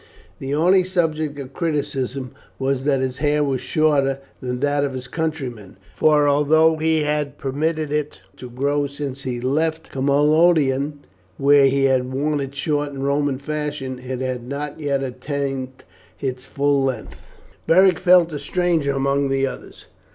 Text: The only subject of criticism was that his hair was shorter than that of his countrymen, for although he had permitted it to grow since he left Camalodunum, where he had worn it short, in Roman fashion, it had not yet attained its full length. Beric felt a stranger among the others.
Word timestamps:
The 0.39 0.55
only 0.55 0.83
subject 0.83 1.37
of 1.37 1.53
criticism 1.53 2.31
was 2.57 2.85
that 2.85 3.01
his 3.01 3.17
hair 3.17 3.43
was 3.43 3.61
shorter 3.61 4.17
than 4.41 4.59
that 4.61 4.83
of 4.83 4.95
his 4.95 5.07
countrymen, 5.07 5.77
for 5.93 6.27
although 6.27 6.75
he 6.77 7.03
had 7.03 7.37
permitted 7.37 7.91
it 7.91 8.19
to 8.37 8.49
grow 8.49 8.87
since 8.87 9.21
he 9.21 9.39
left 9.39 9.91
Camalodunum, 9.91 11.01
where 11.37 11.67
he 11.67 11.83
had 11.83 12.11
worn 12.11 12.39
it 12.39 12.55
short, 12.55 12.89
in 12.93 13.03
Roman 13.03 13.37
fashion, 13.37 13.99
it 13.99 14.21
had 14.21 14.43
not 14.47 14.79
yet 14.79 15.03
attained 15.03 15.83
its 16.19 16.45
full 16.45 16.83
length. 16.83 17.21
Beric 17.67 17.99
felt 17.99 18.33
a 18.33 18.39
stranger 18.39 18.93
among 18.93 19.29
the 19.29 19.45
others. 19.45 19.85